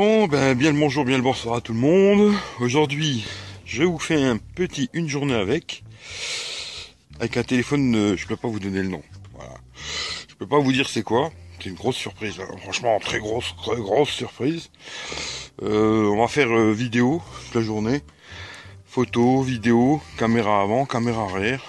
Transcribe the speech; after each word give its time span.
Bon, 0.00 0.28
ben 0.28 0.54
bien 0.54 0.70
le 0.70 0.78
bonjour, 0.78 1.04
bien 1.04 1.16
le 1.16 1.24
bonsoir 1.24 1.56
à 1.56 1.60
tout 1.60 1.72
le 1.72 1.80
monde. 1.80 2.32
Aujourd'hui, 2.60 3.26
je 3.64 3.82
vous 3.82 3.98
fais 3.98 4.22
un 4.22 4.36
petit 4.36 4.88
une 4.92 5.08
journée 5.08 5.34
avec. 5.34 5.82
Avec 7.18 7.36
un 7.36 7.42
téléphone, 7.42 7.96
euh, 7.96 8.16
je 8.16 8.24
peux 8.28 8.36
pas 8.36 8.46
vous 8.46 8.60
donner 8.60 8.80
le 8.84 8.90
nom. 8.90 9.02
Je 10.28 10.36
peux 10.36 10.46
pas 10.46 10.60
vous 10.60 10.70
dire 10.70 10.88
c'est 10.88 11.02
quoi. 11.02 11.32
C'est 11.58 11.68
une 11.70 11.74
grosse 11.74 11.96
surprise. 11.96 12.38
hein. 12.38 12.46
Franchement, 12.62 13.00
très 13.00 13.18
grosse, 13.18 13.56
très 13.56 13.74
grosse 13.74 14.10
surprise. 14.10 14.70
Euh, 15.64 16.04
on 16.04 16.20
va 16.20 16.28
faire 16.28 16.56
euh, 16.56 16.72
vidéo 16.72 17.20
toute 17.46 17.56
la 17.56 17.62
journée. 17.62 18.02
Photo, 18.86 19.42
vidéo, 19.42 20.00
caméra 20.16 20.62
avant, 20.62 20.86
caméra 20.86 21.24
arrière. 21.24 21.64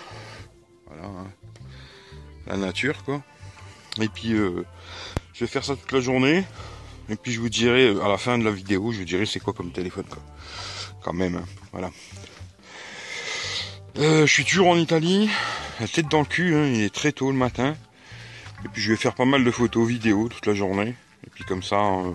Voilà. 0.86 1.06
hein. 1.08 1.32
La 2.46 2.58
nature, 2.58 3.04
quoi. 3.06 3.24
Et 4.00 4.08
puis, 4.08 4.36
je 4.36 5.40
vais 5.40 5.48
faire 5.48 5.66
ça 5.66 5.76
toute 5.76 5.92
la 5.92 6.00
journée. 6.00 6.44
Et 7.10 7.16
puis 7.16 7.32
je 7.32 7.40
vous 7.40 7.50
dirai 7.50 7.88
euh, 7.88 8.04
à 8.04 8.08
la 8.08 8.18
fin 8.18 8.38
de 8.38 8.44
la 8.44 8.52
vidéo, 8.52 8.92
je 8.92 9.00
vous 9.00 9.06
dirai 9.06 9.26
c'est 9.26 9.40
quoi 9.40 9.54
comme 9.54 9.72
téléphone 9.72 10.06
quoi. 10.10 10.22
Quand 11.04 11.14
même, 11.14 11.38
hein, 11.38 11.46
voilà. 11.72 11.90
Euh, 13.98 14.26
je 14.28 14.32
suis 14.32 14.46
toujours 14.46 14.68
en 14.68 14.78
Italie, 14.78 15.30
la 15.80 15.88
tête 15.88 16.08
dans 16.08 16.20
le 16.20 16.26
cul, 16.26 16.56
hein, 16.56 16.66
il 16.66 16.82
est 16.82 16.94
très 16.94 17.12
tôt 17.12 17.32
le 17.32 17.38
matin. 17.38 17.76
Et 18.64 18.68
puis 18.68 18.82
je 18.82 18.92
vais 18.92 18.98
faire 18.98 19.16
pas 19.16 19.26
mal 19.26 19.44
de 19.44 19.52
photos, 19.52 19.88
vidéos 19.88 20.30
toute 20.30 20.46
la 20.46 20.54
journée. 20.54 20.96
Et 21.26 21.30
puis 21.34 21.44
comme 21.44 21.64
ça, 21.64 21.78
euh, 21.78 22.12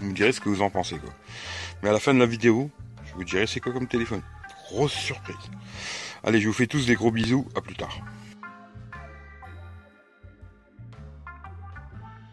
vous 0.00 0.06
me 0.06 0.12
direz 0.12 0.32
ce 0.32 0.40
que 0.40 0.48
vous 0.48 0.62
en 0.62 0.70
pensez 0.70 0.98
quoi. 0.98 1.10
Mais 1.82 1.88
à 1.88 1.92
la 1.92 2.00
fin 2.00 2.14
de 2.14 2.20
la 2.20 2.26
vidéo, 2.26 2.70
je 3.06 3.14
vous 3.14 3.24
dirai 3.24 3.46
c'est 3.46 3.60
quoi 3.60 3.72
comme 3.72 3.88
téléphone. 3.88 4.22
Grosse 4.70 4.92
surprise. 4.92 5.36
Allez, 6.22 6.40
je 6.40 6.46
vous 6.46 6.54
fais 6.54 6.66
tous 6.66 6.86
des 6.86 6.94
gros 6.94 7.10
bisous, 7.10 7.46
à 7.56 7.60
plus 7.60 7.76
tard. 7.76 7.98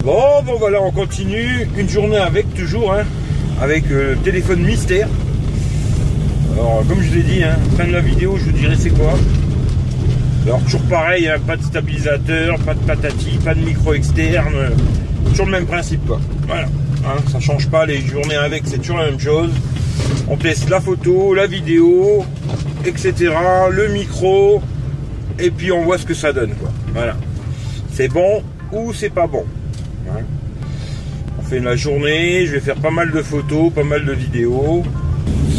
Bon, 0.03 0.43
bon 0.45 0.57
voilà, 0.57 0.81
on 0.81 0.91
continue. 0.91 1.67
Une 1.77 1.87
journée 1.89 2.17
avec, 2.17 2.53
toujours, 2.53 2.93
hein, 2.93 3.03
avec 3.61 3.85
euh, 3.91 4.15
téléphone 4.23 4.61
mystère. 4.61 5.07
Alors, 6.53 6.83
comme 6.87 7.01
je 7.01 7.09
vous 7.09 7.17
ai 7.17 7.23
dit, 7.23 7.43
hein, 7.43 7.55
fin 7.77 7.85
de 7.85 7.91
la 7.93 8.01
vidéo, 8.01 8.35
je 8.37 8.45
vous 8.45 8.51
dirai 8.51 8.75
c'est 8.77 8.89
quoi. 8.89 9.13
Alors, 10.45 10.61
toujours 10.63 10.81
pareil, 10.81 11.27
hein, 11.29 11.37
pas 11.47 11.55
de 11.55 11.63
stabilisateur, 11.63 12.59
pas 12.59 12.73
de 12.73 12.79
patati, 12.79 13.39
pas 13.43 13.55
de 13.55 13.61
micro 13.61 13.93
externe. 13.93 14.53
euh, 14.55 14.69
Toujours 15.29 15.45
le 15.45 15.53
même 15.53 15.65
principe, 15.65 16.05
quoi. 16.05 16.19
Voilà. 16.47 16.65
Hein, 17.05 17.21
ça 17.31 17.39
change 17.39 17.69
pas, 17.69 17.85
les 17.85 18.01
journées 18.01 18.35
avec, 18.35 18.63
c'est 18.65 18.77
toujours 18.79 18.97
la 18.97 19.05
même 19.05 19.19
chose. 19.19 19.51
On 20.29 20.35
teste 20.35 20.69
la 20.69 20.81
photo, 20.81 21.33
la 21.33 21.47
vidéo, 21.47 22.25
etc. 22.85 23.31
Le 23.71 23.87
micro. 23.87 24.61
Et 25.39 25.49
puis 25.49 25.71
on 25.71 25.83
voit 25.83 25.97
ce 25.97 26.05
que 26.05 26.13
ça 26.13 26.33
donne, 26.33 26.51
quoi. 26.55 26.69
Voilà. 26.93 27.15
C'est 27.93 28.07
bon 28.09 28.43
ou 28.71 28.93
c'est 28.93 29.09
pas 29.09 29.27
bon. 29.27 29.45
On 30.07 31.43
fait 31.43 31.59
la 31.59 31.75
journée, 31.75 32.45
je 32.45 32.53
vais 32.53 32.59
faire 32.59 32.75
pas 32.75 32.91
mal 32.91 33.11
de 33.11 33.21
photos, 33.21 33.71
pas 33.73 33.83
mal 33.83 34.05
de 34.05 34.13
vidéos. 34.13 34.83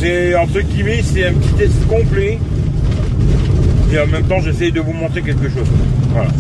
C'est 0.01 0.35
entre 0.35 0.61
guillemets, 0.61 1.03
c'est 1.03 1.27
un 1.27 1.35
petit 1.35 1.53
test 1.55 1.87
complet. 1.89 2.39
Et 3.93 3.99
en 3.99 4.07
même 4.07 4.25
temps, 4.25 4.41
j'essaye 4.41 4.73
de 4.73 4.81
vous 4.81 4.93
montrer 4.93 5.23
quelque 5.23 5.49
chose. 5.49 5.69
Voilà. 6.11 6.31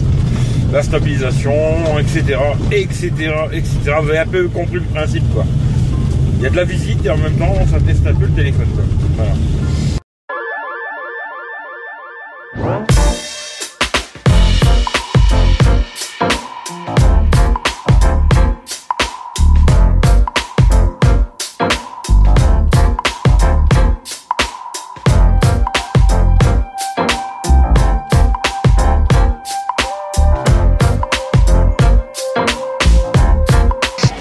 La 0.72 0.82
stabilisation, 0.82 1.52
etc., 2.00 2.36
etc., 2.72 3.10
etc. 3.52 3.70
Vous 4.02 4.08
avez 4.08 4.18
un 4.18 4.26
peu 4.26 4.48
compris 4.48 4.74
le 4.74 4.80
principe, 4.80 5.22
quoi. 5.32 5.44
Il 6.38 6.42
y 6.42 6.46
a 6.46 6.50
de 6.50 6.56
la 6.56 6.64
visite 6.64 7.04
et 7.06 7.10
en 7.10 7.16
même 7.16 7.36
temps, 7.36 7.54
ça 7.70 7.78
teste 7.80 8.06
un 8.06 8.14
peu 8.14 8.26
le 8.26 8.32
téléphone. 8.32 8.66
Voilà. 9.16 9.34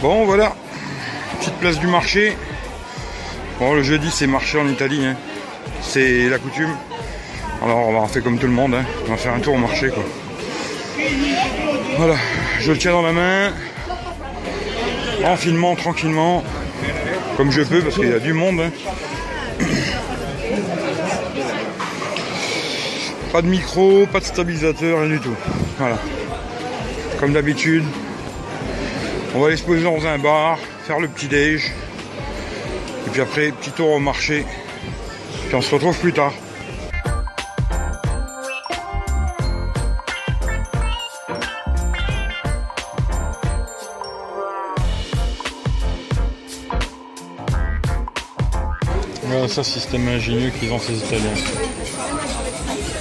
Bon 0.04 0.26
voilà, 0.26 0.54
petite 1.40 1.54
place 1.60 1.80
du 1.80 1.88
marché. 1.88 2.36
Bon 3.58 3.74
le 3.74 3.84
jeudi 3.84 4.12
c'est 4.12 4.28
marché 4.28 4.60
en 4.60 4.68
Italie, 4.68 5.06
hein. 5.06 5.16
c'est 5.82 6.28
la 6.28 6.40
coutume. 6.40 6.76
Alors 7.64 7.88
on 7.88 8.02
va 8.02 8.06
faire 8.10 8.22
comme 8.22 8.38
tout 8.38 8.48
le 8.48 8.52
monde, 8.52 8.74
hein. 8.74 8.84
on 9.08 9.12
va 9.12 9.16
faire 9.16 9.34
un 9.34 9.40
tour 9.40 9.54
au 9.54 9.58
marché 9.58 9.88
quoi. 9.88 10.04
Voilà, 11.98 12.16
je 12.60 12.74
le 12.74 12.78
tiens 12.78 12.92
dans 12.92 13.02
la 13.02 13.14
main, 13.14 13.54
en 15.24 15.76
tranquillement, 15.78 16.44
comme 17.38 17.50
je 17.50 17.62
peux 17.62 17.80
parce 17.80 17.96
qu'il 17.96 18.10
y 18.10 18.14
a 18.14 18.20
du 18.20 18.34
monde. 18.34 18.60
hein. 18.60 18.72
Pas 23.32 23.42
de 23.42 23.48
micro, 23.48 24.06
pas 24.08 24.20
de 24.20 24.26
stabilisateur, 24.26 25.00
rien 25.00 25.08
du 25.08 25.22
tout. 25.22 25.36
Voilà. 25.78 25.98
Comme 27.22 27.32
d'habitude, 27.32 27.86
on 29.34 29.40
va 29.40 29.48
aller 29.48 29.58
se 29.58 29.64
poser 29.64 29.84
dans 29.84 30.06
un 30.06 30.18
bar, 30.18 30.58
faire 30.86 31.00
le 31.00 31.08
petit 31.08 31.28
déj. 31.28 31.72
Et 33.08 33.10
puis 33.12 33.22
après, 33.22 33.52
petit 33.52 33.72
tour 33.72 33.90
au 33.92 34.00
marché. 34.00 34.46
Puis 35.48 35.56
on 35.56 35.62
se 35.62 35.74
retrouve 35.74 35.98
plus 35.98 36.14
tard. 36.14 36.34
Voilà 49.24 49.48
ça, 49.48 49.64
système 49.64 50.08
ingénieux 50.08 50.52
qu'ils 50.60 50.72
ont 50.72 50.80
ces 50.80 50.94
Italiens. 50.98 51.34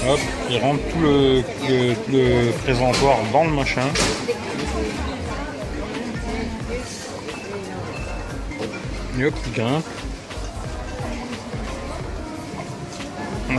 Hop, 0.09 0.19
ils 0.50 0.59
rentrent 0.59 0.82
tout 0.93 1.00
le, 1.00 1.43
le- 1.69 1.94
le 2.10 2.50
présentoir 2.64 3.19
dans 3.32 3.44
le 3.44 3.50
machin. 3.50 3.82
Et 9.19 9.25
hop, 9.27 9.34
il 9.47 9.53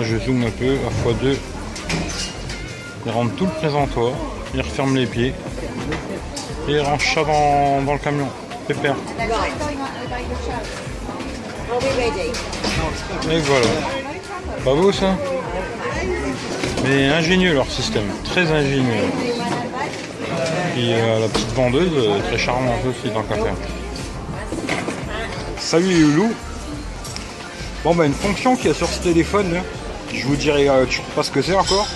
je 0.01 0.17
zoome 0.17 0.43
un 0.45 0.49
peu 0.49 0.77
à 0.87 1.11
x2. 1.11 1.37
Il 3.05 3.11
rentre 3.11 3.35
tout 3.35 3.45
le 3.45 3.51
présentoir, 3.51 4.11
il 4.53 4.61
referme 4.61 4.95
les 4.95 5.05
pieds 5.05 5.33
et 6.67 6.71
il 6.71 6.79
range 6.79 7.13
ça 7.13 7.23
dans, 7.23 7.81
dans 7.83 7.93
le 7.93 7.99
camion. 7.99 8.27
Pépère. 8.67 8.95
Et 13.29 13.39
voilà. 13.39 13.67
Pas 14.63 14.73
beau 14.73 14.91
ça? 14.91 15.15
Mais 16.83 17.09
ingénieux 17.09 17.53
leur 17.53 17.69
système, 17.69 18.07
très 18.23 18.51
ingénieux. 18.51 19.09
Et 20.77 20.95
euh, 20.95 21.19
la 21.19 21.27
petite 21.27 21.53
vendeuse, 21.53 21.91
euh, 21.95 22.19
très 22.27 22.37
charmante 22.37 22.79
aussi 22.89 23.13
dans 23.13 23.19
le 23.19 23.25
café. 23.27 23.49
Salut 25.63 25.87
les 25.87 25.99
loulous. 26.01 26.33
Bon 27.85 27.95
bah 27.95 28.05
une 28.05 28.13
fonction 28.13 28.57
qu'il 28.57 28.67
y 28.67 28.69
a 28.69 28.73
sur 28.73 28.89
ce 28.89 29.01
téléphone, 29.01 29.53
là, 29.53 29.61
je 30.13 30.25
vous 30.27 30.35
dirai 30.35 30.67
euh, 30.67 30.85
toujours 30.85 31.05
pas 31.05 31.23
ce 31.23 31.31
que 31.31 31.41
c'est 31.41 31.55
encore. 31.55 31.87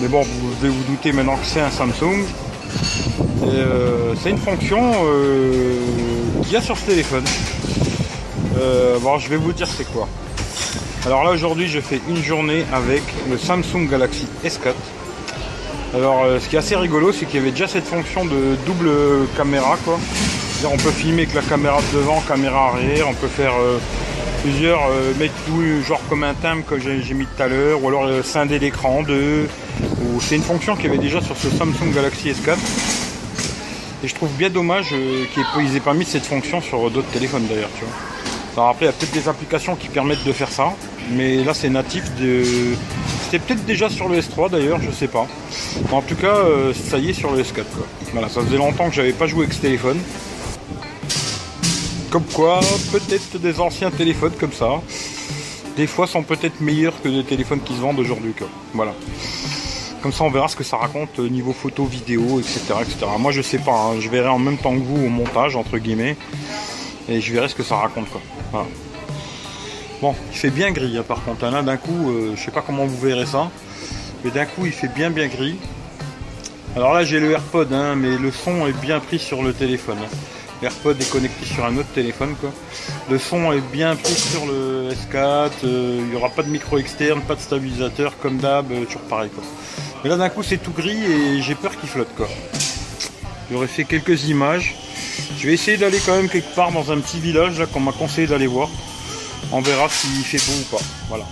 Mais 0.00 0.06
bon, 0.06 0.20
vous 0.20 0.54
devez 0.60 0.68
vous 0.68 0.84
douter 0.84 1.12
maintenant 1.12 1.36
que 1.36 1.46
c'est 1.46 1.62
un 1.62 1.70
Samsung. 1.70 2.24
Euh, 3.42 4.14
c'est 4.22 4.30
une 4.30 4.38
fonction 4.38 4.92
euh, 5.06 5.78
qu'il 6.42 6.52
y 6.52 6.56
a 6.56 6.60
sur 6.60 6.76
ce 6.76 6.84
téléphone. 6.84 7.24
Euh, 8.60 8.98
bon, 8.98 9.18
je 9.18 9.30
vais 9.30 9.36
vous 9.38 9.54
dire 9.54 9.66
c'est 9.66 9.90
quoi. 9.90 10.06
Alors 11.06 11.24
là 11.24 11.30
aujourd'hui 11.30 11.68
je 11.68 11.80
fais 11.80 12.02
une 12.06 12.22
journée 12.22 12.66
avec 12.72 13.02
le 13.30 13.38
Samsung 13.38 13.88
Galaxy 13.90 14.26
S4. 14.44 14.74
Alors 15.94 16.24
euh, 16.24 16.38
ce 16.38 16.48
qui 16.50 16.56
est 16.56 16.58
assez 16.58 16.76
rigolo 16.76 17.12
c'est 17.12 17.24
qu'il 17.24 17.36
y 17.36 17.42
avait 17.42 17.50
déjà 17.50 17.66
cette 17.66 17.86
fonction 17.86 18.26
de 18.26 18.56
double 18.66 18.90
caméra 19.38 19.78
quoi. 19.86 19.98
On 20.64 20.76
peut 20.76 20.90
filmer 20.90 21.22
avec 21.22 21.34
la 21.34 21.42
caméra 21.42 21.80
de 21.80 21.98
devant, 21.98 22.20
caméra 22.20 22.70
arrière, 22.70 23.08
on 23.08 23.14
peut 23.14 23.28
faire 23.28 23.52
euh, 23.60 23.78
plusieurs, 24.42 24.80
euh, 24.90 25.14
mettre 25.16 25.34
tout 25.46 25.62
genre 25.86 26.00
comme 26.08 26.24
un 26.24 26.34
timbre 26.34 26.64
que 26.66 26.80
j'ai 26.80 27.14
mis 27.14 27.26
tout 27.26 27.42
à 27.42 27.46
l'heure, 27.46 27.82
ou 27.82 27.88
alors 27.88 28.06
euh, 28.06 28.24
scinder 28.24 28.58
l'écran 28.58 28.98
en 28.98 29.02
deux. 29.02 29.48
C'est 30.20 30.34
une 30.34 30.42
fonction 30.42 30.74
qu'il 30.74 30.86
y 30.86 30.88
avait 30.88 30.98
déjà 30.98 31.20
sur 31.20 31.36
ce 31.36 31.48
Samsung 31.48 31.92
Galaxy 31.94 32.30
S4. 32.30 32.56
Et 34.02 34.08
je 34.08 34.14
trouve 34.16 34.30
bien 34.30 34.50
dommage 34.50 34.88
qu'ils 35.32 35.76
aient 35.76 35.80
pas 35.80 35.94
mis 35.94 36.04
cette 36.04 36.26
fonction 36.26 36.60
sur 36.60 36.90
d'autres 36.90 37.10
téléphones 37.10 37.46
d'ailleurs. 37.48 37.70
Alors 38.56 38.70
après, 38.70 38.86
il 38.86 38.88
y 38.88 38.90
a 38.90 38.92
peut-être 38.92 39.12
des 39.12 39.28
applications 39.28 39.76
qui 39.76 39.88
permettent 39.88 40.24
de 40.24 40.32
faire 40.32 40.50
ça, 40.50 40.72
mais 41.12 41.44
là 41.44 41.54
c'est 41.54 41.70
natif 41.70 42.02
de. 42.16 42.42
C'était 43.24 43.38
peut-être 43.38 43.64
déjà 43.64 43.88
sur 43.88 44.08
le 44.08 44.18
S3 44.18 44.50
d'ailleurs, 44.50 44.80
je 44.82 44.90
sais 44.90 45.08
pas. 45.08 45.26
En 45.92 46.02
tout 46.02 46.16
cas, 46.16 46.36
ça 46.74 46.98
y 46.98 47.10
est 47.10 47.14
sur 47.14 47.30
le 47.30 47.42
S4 47.42 47.54
quoi. 47.54 47.86
Voilà, 48.12 48.28
ça 48.28 48.40
faisait 48.40 48.56
longtemps 48.56 48.88
que 48.88 48.94
j'avais 48.94 49.12
pas 49.12 49.28
joué 49.28 49.44
avec 49.44 49.54
ce 49.54 49.60
téléphone. 49.60 49.98
Comme 52.10 52.24
quoi, 52.24 52.60
peut-être 52.90 53.38
des 53.38 53.60
anciens 53.60 53.90
téléphones 53.90 54.32
comme 54.40 54.52
ça, 54.52 54.80
des 55.76 55.86
fois 55.86 56.06
sont 56.06 56.22
peut-être 56.22 56.60
meilleurs 56.60 57.00
que 57.02 57.08
des 57.08 57.22
téléphones 57.24 57.60
qui 57.60 57.74
se 57.74 57.80
vendent 57.80 57.98
aujourd'hui. 57.98 58.32
Voilà. 58.72 58.94
Comme 60.02 60.12
ça, 60.12 60.24
on 60.24 60.30
verra 60.30 60.48
ce 60.48 60.56
que 60.56 60.64
ça 60.64 60.76
raconte 60.76 61.18
euh, 61.18 61.28
niveau 61.28 61.52
photo, 61.52 61.84
vidéo, 61.84 62.38
etc. 62.40 62.60
etc. 62.80 62.98
Moi, 63.18 63.32
je 63.32 63.42
sais 63.42 63.58
pas. 63.58 63.72
hein. 63.72 64.00
Je 64.00 64.08
verrai 64.08 64.28
en 64.28 64.38
même 64.38 64.56
temps 64.56 64.72
que 64.74 64.80
vous 64.82 65.04
au 65.04 65.08
montage, 65.08 65.56
entre 65.56 65.76
guillemets. 65.78 66.16
Et 67.08 67.20
je 67.20 67.32
verrai 67.32 67.48
ce 67.48 67.54
que 67.54 67.62
ça 67.64 67.76
raconte. 67.76 68.06
Bon, 70.00 70.14
il 70.30 70.38
fait 70.38 70.50
bien 70.50 70.70
gris 70.70 70.96
hein, 70.96 71.04
par 71.06 71.24
contre. 71.24 71.44
Là 71.46 71.62
d'un 71.62 71.76
coup, 71.76 72.10
euh, 72.10 72.34
je 72.36 72.40
sais 72.44 72.50
pas 72.52 72.62
comment 72.62 72.86
vous 72.86 72.98
verrez 72.98 73.26
ça. 73.26 73.50
Mais 74.24 74.30
d'un 74.30 74.44
coup 74.46 74.66
il 74.66 74.72
fait 74.72 74.88
bien 74.94 75.10
bien 75.10 75.26
gris. 75.26 75.56
Alors 76.76 76.92
là 76.94 77.02
j'ai 77.02 77.18
le 77.18 77.32
AirPod 77.32 77.72
hein, 77.72 77.96
mais 77.96 78.16
le 78.16 78.30
son 78.30 78.66
est 78.68 78.78
bien 78.80 79.00
pris 79.00 79.18
sur 79.18 79.42
le 79.42 79.52
téléphone. 79.52 79.98
hein. 80.04 80.16
L'AirPod 80.60 81.00
est 81.00 81.10
connecté 81.10 81.46
sur 81.46 81.64
un 81.64 81.76
autre 81.76 81.88
téléphone 81.94 82.34
quoi. 82.40 82.50
Le 83.10 83.18
son 83.18 83.52
est 83.52 83.60
bien 83.72 83.94
pris 83.94 84.14
sur 84.14 84.44
le 84.46 84.90
S4, 84.90 85.50
euh, 85.64 85.98
il 86.00 86.10
n'y 86.10 86.16
aura 86.16 86.30
pas 86.30 86.42
de 86.42 86.48
micro 86.48 86.78
externe, 86.78 87.20
pas 87.22 87.36
de 87.36 87.40
stabilisateur 87.40 88.18
comme 88.18 88.38
d'hab, 88.38 88.70
euh, 88.72 88.84
toujours 88.84 89.02
pareil 89.02 89.30
quoi. 89.30 89.44
Mais 90.02 90.10
là 90.10 90.16
d'un 90.16 90.28
coup 90.28 90.42
c'est 90.42 90.58
tout 90.58 90.72
gris 90.72 91.04
et 91.04 91.42
j'ai 91.42 91.54
peur 91.54 91.78
qu'il 91.78 91.88
flotte 91.88 92.12
quoi. 92.16 92.28
J'aurais 93.50 93.68
fait 93.68 93.84
quelques 93.84 94.28
images. 94.28 94.74
Je 95.38 95.46
vais 95.46 95.54
essayer 95.54 95.76
d'aller 95.76 95.98
quand 96.04 96.16
même 96.16 96.28
quelque 96.28 96.54
part 96.54 96.72
dans 96.72 96.90
un 96.90 96.98
petit 96.98 97.20
village 97.20 97.58
là 97.60 97.66
qu'on 97.66 97.80
m'a 97.80 97.92
conseillé 97.92 98.26
d'aller 98.26 98.46
voir. 98.46 98.68
On 99.52 99.60
verra 99.60 99.88
s'il 99.88 100.24
fait 100.24 100.38
beau 100.38 100.58
ou 100.58 100.76
pas. 100.76 100.82
Voilà. 101.08 101.24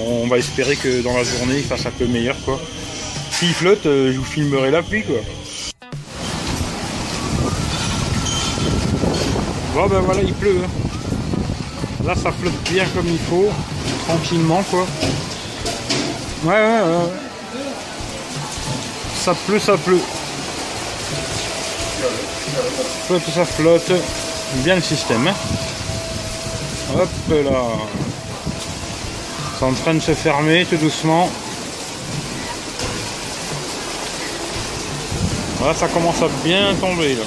On 0.00 0.26
va 0.26 0.38
espérer 0.38 0.76
que 0.76 1.02
dans 1.02 1.16
la 1.16 1.24
journée 1.24 1.58
il 1.58 1.64
fasse 1.64 1.84
un 1.86 1.90
peu 1.90 2.06
meilleur. 2.06 2.36
S'il 3.30 3.52
flotte, 3.54 3.86
euh, 3.86 4.12
je 4.12 4.18
vous 4.18 4.24
filmerai 4.24 4.70
la 4.70 4.82
pluie 4.82 5.02
quoi. 5.04 5.16
Bon 9.74 9.86
ben 9.86 10.00
voilà, 10.00 10.22
il 10.22 10.34
pleut. 10.34 10.58
hein. 10.64 10.68
Là 12.06 12.14
ça 12.14 12.32
flotte 12.32 12.54
bien 12.70 12.84
comme 12.94 13.06
il 13.08 13.18
faut, 13.18 13.50
tranquillement 14.06 14.62
quoi. 14.70 14.86
Ouais 16.44 16.54
ouais 16.54 16.80
ouais. 16.80 17.10
Ça 19.22 19.34
pleut, 19.46 19.58
ça 19.58 19.76
pleut. 19.76 20.00
Flotte, 23.06 23.22
ça 23.34 23.44
flotte. 23.44 23.92
Bien 24.64 24.76
le 24.76 24.80
système. 24.80 25.28
hein. 25.28 25.34
Hop 26.98 27.08
là. 27.28 27.62
C'est 29.58 29.64
en 29.66 29.72
train 29.74 29.94
de 29.94 30.00
se 30.00 30.12
fermer 30.14 30.64
tout 30.64 30.76
doucement. 30.76 31.28
Voilà, 35.58 35.74
ça 35.74 35.88
commence 35.88 36.22
à 36.22 36.28
bien 36.42 36.74
tomber 36.80 37.14
là. 37.16 37.24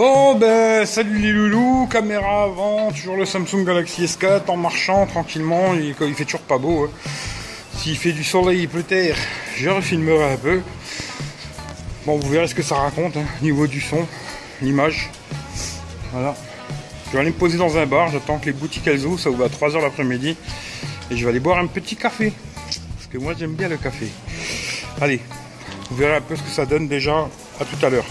Bon 0.00 0.36
ben 0.36 0.86
salut 0.86 1.18
les 1.18 1.32
loulous, 1.32 1.88
caméra 1.90 2.44
avant, 2.44 2.92
toujours 2.92 3.16
le 3.16 3.24
Samsung 3.24 3.64
Galaxy 3.64 4.04
S4 4.04 4.42
en 4.46 4.56
marchant 4.56 5.06
tranquillement, 5.06 5.74
il, 5.74 5.92
il 6.00 6.14
fait 6.14 6.24
toujours 6.24 6.42
pas 6.42 6.56
beau. 6.56 6.84
hein. 6.84 6.90
S'il 7.76 7.96
fait 7.96 8.12
du 8.12 8.22
soleil 8.22 8.68
peut-être, 8.68 9.18
je 9.56 9.68
refilmerai 9.68 10.34
un 10.34 10.36
peu. 10.36 10.60
Bon 12.06 12.16
vous 12.16 12.28
verrez 12.30 12.46
ce 12.46 12.54
que 12.54 12.62
ça 12.62 12.76
raconte, 12.76 13.16
hein, 13.16 13.24
niveau 13.42 13.66
du 13.66 13.80
son, 13.80 14.06
l'image. 14.62 15.10
Voilà. 16.12 16.36
Je 17.08 17.14
vais 17.14 17.18
aller 17.18 17.30
me 17.30 17.34
poser 17.34 17.58
dans 17.58 17.76
un 17.76 17.86
bar, 17.86 18.08
j'attends 18.12 18.38
que 18.38 18.46
les 18.46 18.52
boutiques 18.52 18.86
elles 18.86 19.04
ouvrent, 19.04 19.18
ça 19.18 19.30
ouvre 19.30 19.46
à 19.46 19.48
3h 19.48 19.82
l'après-midi. 19.82 20.36
Et 21.10 21.16
je 21.16 21.24
vais 21.24 21.30
aller 21.30 21.40
boire 21.40 21.58
un 21.58 21.66
petit 21.66 21.96
café. 21.96 22.32
Parce 22.66 23.08
que 23.12 23.18
moi 23.18 23.34
j'aime 23.36 23.54
bien 23.54 23.66
le 23.66 23.78
café. 23.78 24.06
Allez, 25.00 25.20
vous 25.90 25.96
verrez 25.96 26.14
un 26.14 26.20
peu 26.20 26.36
ce 26.36 26.42
que 26.42 26.50
ça 26.50 26.66
donne 26.66 26.86
déjà. 26.86 27.28
À 27.60 27.64
tout 27.64 27.84
à 27.84 27.90
l'heure. 27.90 28.06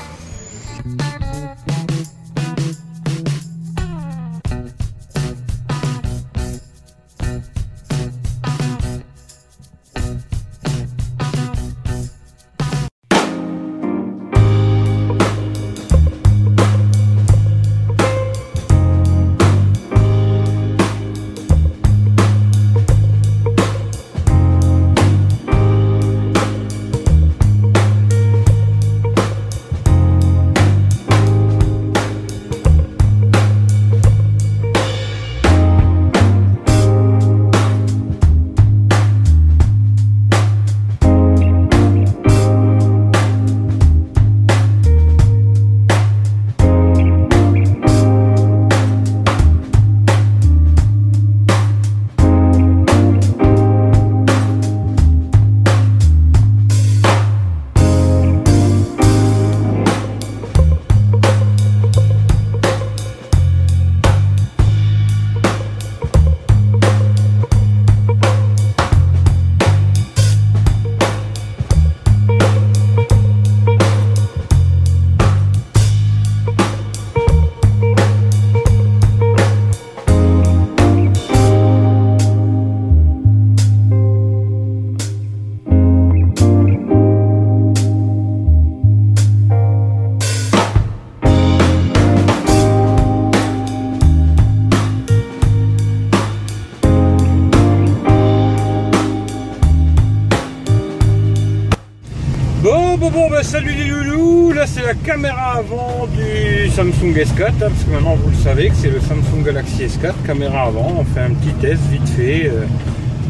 Bon, 102.63 102.97
bon, 102.97 103.11
bon, 103.11 103.29
bah, 103.29 103.43
salut 103.43 103.75
les 103.75 103.85
loulous, 103.85 104.51
là 104.51 104.65
c'est 104.65 104.81
la 104.81 104.95
caméra 104.95 105.57
avant 105.57 106.07
du 106.07 106.67
Samsung 106.71 107.13
S4, 107.13 107.49
hein, 107.49 107.53
parce 107.59 107.83
que 107.83 107.91
maintenant 107.91 108.15
vous 108.15 108.31
le 108.31 108.35
savez 108.35 108.69
que 108.69 108.75
c'est 108.75 108.89
le 108.89 108.99
Samsung 108.99 109.43
Galaxy 109.45 109.83
S4, 109.83 110.13
caméra 110.25 110.63
avant, 110.63 110.91
on 110.97 111.03
fait 111.03 111.19
un 111.19 111.29
petit 111.29 111.53
test 111.61 111.79
vite 111.91 112.09
fait, 112.09 112.47
euh, 112.47 112.65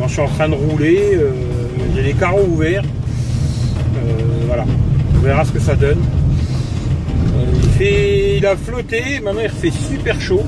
je 0.02 0.10
suis 0.10 0.22
en 0.22 0.30
train 0.30 0.48
de 0.48 0.56
rouler, 0.56 1.16
euh, 1.16 1.32
j'ai 1.94 2.04
les 2.04 2.14
carreaux 2.14 2.46
ouverts, 2.48 2.84
Euh, 2.84 4.46
voilà, 4.48 4.64
on 5.16 5.20
verra 5.20 5.44
ce 5.44 5.52
que 5.52 5.60
ça 5.60 5.76
donne. 5.76 6.00
Il, 7.64 7.70
fait, 7.72 8.38
il 8.38 8.46
a 8.46 8.56
flotté, 8.56 9.20
maintenant 9.22 9.42
il 9.44 9.50
fait 9.50 9.72
super 9.72 10.22
chaud, 10.22 10.44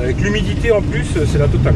avec 0.00 0.20
l'humidité 0.20 0.70
en 0.70 0.80
plus, 0.80 1.06
c'est 1.26 1.38
la 1.38 1.48
totale. 1.48 1.74